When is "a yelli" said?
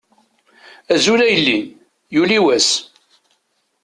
1.25-1.59